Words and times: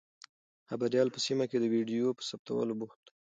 خبریال 0.69 1.07
په 1.11 1.19
سیمه 1.25 1.45
کې 1.49 1.57
د 1.59 1.65
ویډیو 1.73 2.17
په 2.17 2.23
ثبتولو 2.29 2.73
بوخت 2.79 2.99
دی. 3.05 3.11